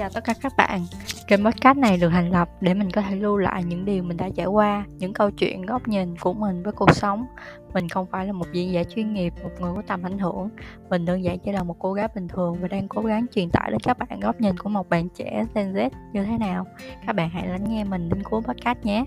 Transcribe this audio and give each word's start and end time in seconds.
chào 0.00 0.10
tất 0.14 0.24
cả 0.24 0.34
các 0.42 0.52
bạn. 0.56 0.86
Kênh 1.26 1.44
podcast 1.44 1.78
này 1.78 1.96
được 1.96 2.08
thành 2.08 2.30
lập 2.30 2.48
để 2.60 2.74
mình 2.74 2.90
có 2.90 3.02
thể 3.02 3.16
lưu 3.16 3.36
lại 3.36 3.64
những 3.64 3.84
điều 3.84 4.02
mình 4.02 4.16
đã 4.16 4.28
trải 4.36 4.46
qua, 4.46 4.84
những 4.98 5.12
câu 5.12 5.30
chuyện 5.30 5.66
góc 5.66 5.88
nhìn 5.88 6.16
của 6.16 6.32
mình 6.32 6.62
với 6.62 6.72
cuộc 6.72 6.90
sống. 6.94 7.26
Mình 7.74 7.88
không 7.88 8.06
phải 8.06 8.26
là 8.26 8.32
một 8.32 8.46
diễn 8.52 8.72
giả 8.72 8.84
chuyên 8.84 9.12
nghiệp, 9.12 9.32
một 9.42 9.50
người 9.60 9.72
có 9.76 9.82
tầm 9.86 10.02
ảnh 10.02 10.18
hưởng. 10.18 10.48
Mình 10.90 11.04
đơn 11.04 11.24
giản 11.24 11.38
chỉ 11.38 11.52
là 11.52 11.62
một 11.62 11.76
cô 11.78 11.92
gái 11.92 12.08
bình 12.14 12.28
thường 12.28 12.56
và 12.60 12.68
đang 12.68 12.88
cố 12.88 13.02
gắng 13.02 13.26
truyền 13.34 13.50
tải 13.50 13.70
đến 13.70 13.80
các 13.80 13.98
bạn 13.98 14.20
góc 14.20 14.40
nhìn 14.40 14.58
của 14.58 14.68
một 14.68 14.88
bạn 14.88 15.08
trẻ 15.08 15.44
Gen 15.54 15.72
Z 15.72 15.90
như 16.12 16.24
thế 16.24 16.38
nào. 16.38 16.66
Các 17.06 17.12
bạn 17.16 17.30
hãy 17.30 17.48
lắng 17.48 17.64
nghe 17.68 17.84
mình 17.84 18.08
đến 18.08 18.22
cuối 18.22 18.42
podcast 18.42 18.78
nhé. 18.84 19.04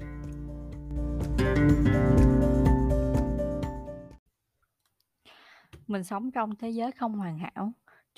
Mình 5.87 6.03
sống 6.03 6.31
trong 6.31 6.55
thế 6.55 6.69
giới 6.69 6.91
không 6.91 7.17
hoàn 7.17 7.37
hảo 7.37 7.71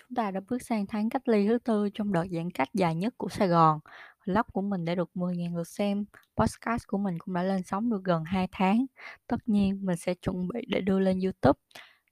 Chúng 0.10 0.16
ta 0.16 0.32
đã 0.32 0.40
bước 0.50 0.62
sang 0.62 0.86
tháng 0.88 1.10
cách 1.10 1.28
ly 1.28 1.48
thứ 1.48 1.58
tư 1.58 1.90
trong 1.94 2.14
đợt 2.14 2.26
giãn 2.32 2.52
cách 2.52 2.70
dài 2.74 2.96
nhất 2.96 3.14
của 3.18 3.30
Sài 3.30 3.48
Gòn. 3.48 3.80
Vlog 4.26 4.46
của 4.54 4.62
mình 4.62 4.86
đã 4.86 4.96
được 4.96 5.10
10.000 5.14 5.56
lượt 5.58 5.68
xem, 5.68 6.06
podcast 6.38 6.88
của 6.88 6.98
mình 6.98 7.20
cũng 7.20 7.34
đã 7.34 7.44
lên 7.44 7.64
sóng 7.64 7.90
được 7.90 8.04
gần 8.04 8.24
2 8.24 8.48
tháng. 8.52 8.86
Tất 9.28 9.38
nhiên 9.46 9.86
mình 9.86 9.98
sẽ 9.98 10.14
chuẩn 10.14 10.48
bị 10.48 10.66
để 10.68 10.82
đưa 10.82 11.00
lên 11.00 11.20
YouTube, 11.20 11.60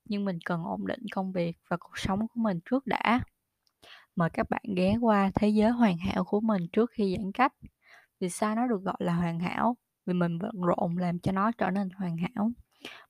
nhưng 0.06 0.26
mình 0.26 0.40
cần 0.46 0.64
ổn 0.64 0.88
định 0.88 1.00
công 1.12 1.32
việc 1.32 1.58
và 1.70 1.78
cuộc 1.78 1.98
sống 1.98 2.20
của 2.20 2.42
mình 2.42 2.60
trước 2.70 2.88
đã. 2.88 3.22
Mời 4.16 4.30
các 4.30 4.50
bạn 4.50 4.64
ghé 4.76 4.98
qua 5.02 5.32
thế 5.36 5.50
giới 5.50 5.70
hoàn 5.70 5.98
hảo 5.98 6.24
của 6.24 6.40
mình 6.40 6.68
trước 6.74 6.92
khi 6.92 7.16
giãn 7.18 7.32
cách. 7.32 7.54
Vì 8.20 8.30
sao 8.30 8.56
nó 8.56 8.68
được 8.68 8.84
gọi 8.84 8.98
là 9.00 9.14
hoàn 9.14 9.40
hảo? 9.40 9.78
Vì 10.06 10.14
mình 10.14 10.40
bận 10.40 10.62
rộn 10.62 10.98
làm 10.98 11.20
cho 11.20 11.32
nó 11.32 11.52
trở 11.52 11.70
nên 11.70 11.90
hoàn 11.90 12.18
hảo. 12.18 12.52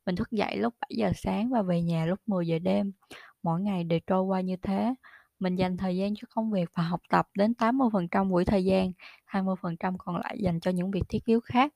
Mình 0.06 0.16
thức 0.16 0.32
dậy 0.32 0.58
lúc 0.58 0.74
7 0.82 0.90
giờ 0.98 1.12
sáng 1.16 1.50
và 1.50 1.62
về 1.62 1.82
nhà 1.82 2.06
lúc 2.06 2.20
10 2.26 2.48
giờ 2.48 2.60
đêm. 2.60 2.92
Mỗi 3.44 3.62
ngày 3.62 3.84
đều 3.84 4.00
trôi 4.08 4.24
qua 4.24 4.42
như 4.42 4.56
thế. 4.62 4.94
Mình 5.40 5.56
dành 5.56 5.78
thời 5.78 5.98
gian 5.98 6.14
cho 6.16 6.28
công 6.36 6.52
việc 6.52 6.70
và 6.76 6.84
học 6.84 7.02
tập 7.10 7.28
đến 7.38 7.54
80% 7.54 8.30
buổi 8.30 8.46
thời 8.46 8.66
gian, 8.66 8.92
20% 9.26 9.98
còn 9.98 10.16
lại 10.18 10.38
dành 10.40 10.60
cho 10.60 10.72
những 10.72 10.92
việc 10.92 11.04
thiết 11.10 11.26
yếu 11.26 11.40
khác. 11.42 11.74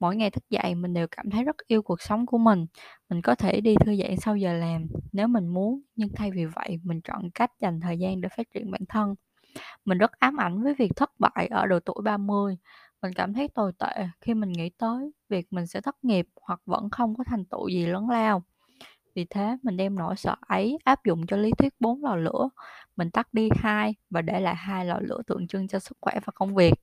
Mỗi 0.00 0.16
ngày 0.16 0.30
thức 0.30 0.44
dậy 0.50 0.74
mình 0.74 0.94
đều 0.94 1.06
cảm 1.10 1.30
thấy 1.30 1.44
rất 1.44 1.56
yêu 1.66 1.82
cuộc 1.82 2.02
sống 2.02 2.26
của 2.26 2.38
mình. 2.38 2.66
Mình 3.10 3.22
có 3.22 3.34
thể 3.34 3.60
đi 3.60 3.76
thư 3.76 3.96
giãn 3.96 4.16
sau 4.16 4.36
giờ 4.36 4.52
làm 4.54 4.86
nếu 5.12 5.28
mình 5.28 5.48
muốn, 5.48 5.80
nhưng 5.96 6.08
thay 6.16 6.30
vì 6.30 6.44
vậy 6.46 6.78
mình 6.84 7.00
chọn 7.00 7.30
cách 7.34 7.50
dành 7.60 7.80
thời 7.80 7.98
gian 7.98 8.20
để 8.20 8.28
phát 8.36 8.46
triển 8.54 8.70
bản 8.70 8.82
thân. 8.88 9.14
Mình 9.84 9.98
rất 9.98 10.12
ám 10.12 10.36
ảnh 10.40 10.62
với 10.62 10.74
việc 10.74 10.92
thất 10.96 11.10
bại 11.18 11.48
ở 11.50 11.66
độ 11.66 11.80
tuổi 11.80 12.02
30. 12.04 12.56
Mình 13.02 13.12
cảm 13.14 13.34
thấy 13.34 13.48
tồi 13.48 13.72
tệ 13.78 14.08
khi 14.20 14.34
mình 14.34 14.52
nghĩ 14.52 14.70
tới 14.78 15.12
việc 15.28 15.46
mình 15.52 15.66
sẽ 15.66 15.80
thất 15.80 15.96
nghiệp 16.04 16.26
hoặc 16.42 16.60
vẫn 16.66 16.90
không 16.90 17.16
có 17.16 17.24
thành 17.24 17.44
tựu 17.44 17.68
gì 17.68 17.86
lớn 17.86 18.10
lao. 18.10 18.42
Vì 19.14 19.26
thế 19.30 19.56
mình 19.62 19.76
đem 19.76 19.94
nỗi 19.94 20.16
sợ 20.16 20.36
ấy 20.40 20.78
áp 20.84 21.04
dụng 21.04 21.26
cho 21.26 21.36
lý 21.36 21.50
thuyết 21.58 21.74
bốn 21.80 22.04
lò 22.04 22.16
lửa. 22.16 22.48
Mình 22.96 23.10
tắt 23.10 23.28
đi 23.32 23.48
hai 23.56 23.94
và 24.10 24.22
để 24.22 24.40
lại 24.40 24.54
hai 24.54 24.84
lò 24.84 24.98
lửa 25.00 25.22
tượng 25.26 25.46
trưng 25.46 25.68
cho 25.68 25.78
sức 25.78 25.98
khỏe 26.00 26.14
và 26.26 26.30
công 26.34 26.54
việc. 26.54 26.74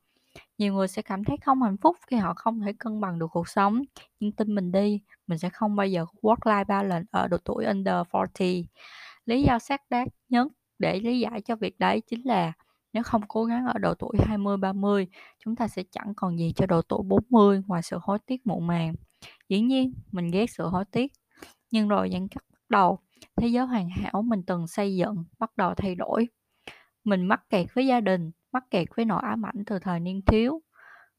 Nhiều 0.58 0.74
người 0.74 0.88
sẽ 0.88 1.02
cảm 1.02 1.24
thấy 1.24 1.38
không 1.46 1.62
hạnh 1.62 1.78
phúc 1.78 1.98
khi 2.08 2.18
họ 2.18 2.34
không 2.36 2.62
thể 2.62 2.74
cân 2.80 3.02
bằng 3.02 3.20
được 3.20 3.28
cuộc 3.32 3.50
sống, 3.50 3.82
nhưng 4.20 4.32
tin 4.32 4.56
mình 4.56 4.72
đi, 4.72 5.02
mình 5.28 5.38
sẽ 5.38 5.50
không 5.50 5.76
bao 5.76 5.88
giờ 5.88 6.06
work-life 6.22 6.66
balance 6.66 7.08
ở 7.12 7.28
độ 7.28 7.38
tuổi 7.46 7.66
under 7.66 7.96
40. 8.14 8.66
Lý 9.26 9.44
do 9.44 9.60
xác 9.60 9.82
đáng 9.90 10.08
nhất 10.30 10.48
để 10.80 11.00
lý 11.00 11.20
giải 11.20 11.42
cho 11.42 11.56
việc 11.56 11.80
đấy 11.80 12.02
chính 12.08 12.28
là 12.28 12.54
nếu 12.94 13.04
không 13.04 13.22
cố 13.28 13.46
gắng 13.46 13.66
ở 13.66 13.80
độ 13.80 13.94
tuổi 13.94 14.18
20 14.20 14.58
30, 14.58 15.08
chúng 15.46 15.56
ta 15.56 15.68
sẽ 15.68 15.84
chẳng 15.92 16.14
còn 16.16 16.40
gì 16.40 16.54
cho 16.56 16.66
độ 16.66 16.82
tuổi 16.82 17.04
40 17.08 17.62
ngoài 17.68 17.84
sự 17.84 17.98
hối 18.02 18.20
tiếc 18.26 18.48
muộn 18.48 18.68
màng. 18.68 18.94
Dĩ 19.50 19.62
nhiên, 19.62 19.94
mình 20.12 20.32
ghét 20.32 20.46
sự 20.50 20.68
hối 20.68 20.86
tiếc, 20.86 21.12
nhưng 21.72 21.88
rồi 21.88 22.10
giãn 22.14 22.28
cách 22.28 22.44
bắt 22.54 22.60
đầu, 22.70 23.00
thế 23.36 23.48
giới 23.48 23.66
hoàn 23.66 23.90
hảo 23.90 24.22
mình 24.22 24.44
từng 24.44 24.68
xây 24.68 24.96
dựng 24.96 25.24
bắt 25.40 25.58
đầu 25.58 25.74
thay 25.76 25.96
đổi. 25.96 26.28
Mình 27.04 27.26
mắc 27.26 27.50
kẹt 27.50 27.68
với 27.76 27.88
gia 27.88 28.02
đình, 28.02 28.32
mắc 28.52 28.64
kẹt 28.72 28.88
với 28.96 29.06
nỗi 29.06 29.22
ám 29.24 29.46
ảnh 29.46 29.64
từ 29.66 29.80
thời 29.80 30.00
niên 30.00 30.22
thiếu. 30.26 30.62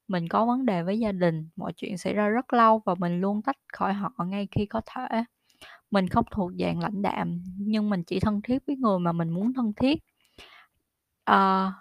Mình 0.08 0.28
có 0.28 0.47
vấn 0.47 0.66
đề 0.66 0.82
với 0.82 0.98
gia 0.98 1.12
đình, 1.12 1.48
mọi 1.56 1.72
chuyện 1.76 1.98
xảy 1.98 2.14
ra 2.14 2.28
rất 2.28 2.52
lâu 2.52 2.82
và 2.86 2.94
mình 2.94 3.20
luôn 3.20 3.42
tách 3.42 3.56
khỏi 3.72 3.92
họ 3.94 4.12
ngay 4.26 4.48
khi 4.50 4.66
có 4.66 4.80
thể. 4.86 5.24
Mình 5.91 6.08
không 6.08 6.24
thuộc 6.30 6.53
dạng 6.58 6.80
lãnh 6.80 7.03
đạm, 7.03 7.42
nhưng 7.58 7.91
mình 7.91 8.04
chỉ 8.04 8.20
thân 8.20 8.42
thiết 8.42 8.58
với 8.66 8.76
người 8.76 8.98
mà 8.98 9.12
mình 9.12 9.30
muốn 9.30 9.53
thân 9.54 9.72
thiết. 9.76 9.98
À, 11.24 11.72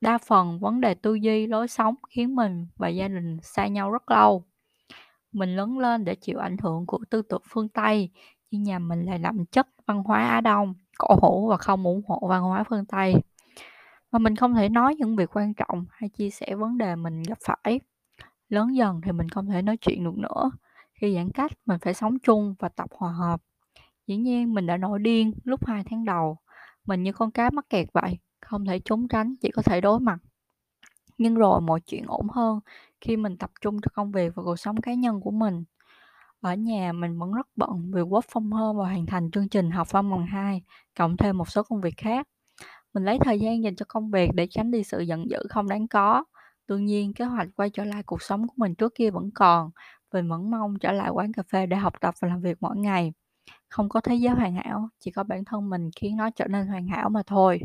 đa 0.00 0.18
phần 0.18 0.58
vấn 0.60 0.80
đề 0.80 0.94
tư 0.94 1.14
duy, 1.14 1.46
lối 1.46 1.68
sống 1.68 1.94
khiến 2.10 2.36
mình 2.36 2.66
và 2.76 2.88
gia 2.88 3.08
đình 3.08 3.38
xa 3.42 3.66
nhau 3.66 3.90
rất 3.90 4.10
lâu. 4.10 4.44
Mình 5.32 5.56
lớn 5.56 5.78
lên 5.78 6.04
để 6.04 6.14
chịu 6.14 6.38
ảnh 6.38 6.56
hưởng 6.62 6.86
của 6.86 6.98
tư 7.10 7.22
tưởng 7.22 7.42
phương 7.48 7.68
Tây, 7.68 8.10
nhưng 8.50 8.62
nhà 8.62 8.78
mình 8.78 9.02
lại 9.02 9.18
đậm 9.18 9.46
chất 9.46 9.66
văn 9.86 10.02
hóa 10.02 10.28
Á 10.28 10.40
Đông, 10.40 10.74
cổ 10.98 11.16
hủ 11.22 11.48
và 11.48 11.56
không 11.56 11.84
ủng 11.84 12.02
hộ 12.06 12.26
văn 12.28 12.42
hóa 12.42 12.64
phương 12.68 12.84
Tây. 12.86 13.14
Và 14.10 14.18
mình 14.18 14.36
không 14.36 14.54
thể 14.54 14.68
nói 14.68 14.94
những 14.94 15.16
việc 15.16 15.36
quan 15.36 15.54
trọng 15.54 15.86
hay 15.90 16.08
chia 16.08 16.30
sẻ 16.30 16.54
vấn 16.54 16.78
đề 16.78 16.96
mình 16.96 17.22
gặp 17.22 17.38
phải. 17.44 17.80
Lớn 18.48 18.76
dần 18.76 19.00
thì 19.04 19.12
mình 19.12 19.28
không 19.28 19.46
thể 19.48 19.62
nói 19.62 19.76
chuyện 19.76 20.04
được 20.04 20.18
nữa. 20.18 20.50
Khi 20.94 21.14
giãn 21.14 21.30
cách, 21.30 21.52
mình 21.66 21.78
phải 21.82 21.94
sống 21.94 22.18
chung 22.18 22.54
và 22.58 22.68
tập 22.68 22.90
hòa 22.96 23.12
hợp. 23.12 23.40
Dĩ 24.06 24.16
nhiên 24.16 24.54
mình 24.54 24.66
đã 24.66 24.76
nổi 24.76 24.98
điên 24.98 25.32
lúc 25.44 25.66
2 25.66 25.84
tháng 25.90 26.04
đầu. 26.04 26.38
Mình 26.84 27.02
như 27.02 27.12
con 27.12 27.30
cá 27.30 27.50
mắc 27.50 27.70
kẹt 27.70 27.86
vậy, 27.92 28.18
không 28.40 28.64
thể 28.66 28.80
trốn 28.84 29.08
tránh, 29.08 29.34
chỉ 29.40 29.50
có 29.50 29.62
thể 29.62 29.80
đối 29.80 30.00
mặt. 30.00 30.18
Nhưng 31.20 31.34
rồi 31.34 31.60
mọi 31.60 31.80
chuyện 31.80 32.04
ổn 32.06 32.28
hơn 32.32 32.60
khi 33.00 33.16
mình 33.16 33.36
tập 33.36 33.50
trung 33.60 33.80
cho 33.82 33.88
công 33.94 34.12
việc 34.12 34.32
và 34.34 34.42
cuộc 34.42 34.56
sống 34.56 34.80
cá 34.80 34.94
nhân 34.94 35.20
của 35.20 35.30
mình. 35.30 35.64
Ở 36.40 36.54
nhà 36.54 36.92
mình 36.92 37.18
vẫn 37.18 37.32
rất 37.32 37.46
bận 37.56 37.90
vì 37.94 38.02
work 38.02 38.20
from 38.32 38.52
home 38.56 38.78
và 38.78 38.84
hoàn 38.84 39.06
thành 39.06 39.30
chương 39.30 39.48
trình 39.48 39.70
học 39.70 39.92
văn 39.92 40.10
bằng 40.10 40.26
2, 40.26 40.62
cộng 40.98 41.16
thêm 41.16 41.38
một 41.38 41.50
số 41.50 41.62
công 41.62 41.80
việc 41.80 41.94
khác. 41.96 42.28
Mình 42.94 43.04
lấy 43.04 43.18
thời 43.24 43.40
gian 43.40 43.62
dành 43.62 43.76
cho 43.76 43.84
công 43.88 44.10
việc 44.10 44.30
để 44.34 44.46
tránh 44.50 44.70
đi 44.70 44.84
sự 44.84 45.00
giận 45.00 45.30
dữ 45.30 45.38
không 45.50 45.68
đáng 45.68 45.88
có. 45.88 46.24
Tuy 46.66 46.82
nhiên, 46.82 47.14
kế 47.14 47.24
hoạch 47.24 47.48
quay 47.56 47.70
trở 47.70 47.84
lại 47.84 48.02
cuộc 48.02 48.22
sống 48.22 48.48
của 48.48 48.54
mình 48.56 48.74
trước 48.74 48.94
kia 48.94 49.10
vẫn 49.10 49.30
còn. 49.34 49.70
Mình 50.12 50.28
vẫn 50.28 50.50
mong 50.50 50.78
trở 50.80 50.92
lại 50.92 51.10
quán 51.10 51.32
cà 51.32 51.42
phê 51.52 51.66
để 51.66 51.76
học 51.76 51.94
tập 52.00 52.14
và 52.20 52.28
làm 52.28 52.40
việc 52.40 52.58
mỗi 52.60 52.76
ngày. 52.76 53.12
Không 53.68 53.88
có 53.88 54.00
thế 54.00 54.14
giới 54.14 54.34
hoàn 54.34 54.54
hảo, 54.54 54.88
chỉ 55.00 55.10
có 55.10 55.24
bản 55.24 55.44
thân 55.44 55.70
mình 55.70 55.90
khiến 55.96 56.16
nó 56.16 56.30
trở 56.30 56.46
nên 56.48 56.66
hoàn 56.66 56.88
hảo 56.88 57.10
mà 57.10 57.22
thôi. 57.26 57.60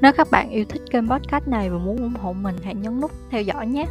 Nếu 0.00 0.12
các 0.12 0.28
bạn 0.30 0.50
yêu 0.50 0.64
thích 0.68 0.82
kênh 0.90 1.08
podcast 1.08 1.48
này 1.48 1.70
và 1.70 1.78
muốn 1.78 1.96
ủng 1.96 2.14
hộ 2.14 2.32
mình, 2.32 2.56
hãy 2.64 2.74
nhấn 2.74 3.00
nút 3.00 3.10
theo 3.30 3.42
dõi 3.42 3.66
nhé. 3.66 3.86